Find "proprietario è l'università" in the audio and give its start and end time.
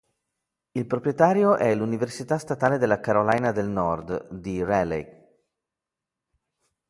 0.87-2.39